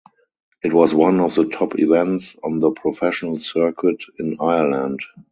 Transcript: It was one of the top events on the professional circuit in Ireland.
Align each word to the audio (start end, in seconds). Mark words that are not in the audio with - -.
It 0.63 0.73
was 0.73 0.95
one 0.95 1.19
of 1.19 1.35
the 1.35 1.45
top 1.45 1.77
events 1.77 2.35
on 2.43 2.59
the 2.59 2.71
professional 2.71 3.37
circuit 3.37 4.03
in 4.17 4.35
Ireland. 4.39 5.01